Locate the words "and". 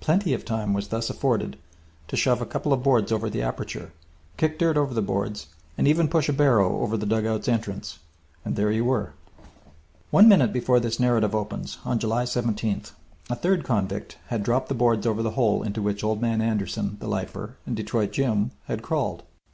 5.78-5.88, 8.44-8.54, 17.64-17.74